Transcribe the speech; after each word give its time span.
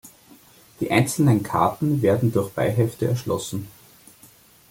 Die 0.79 0.89
einzelnen 0.89 1.43
Karten 1.43 2.01
werden 2.01 2.31
durch 2.31 2.49
Beihefte 2.53 3.05
erschlossen. 3.05 3.67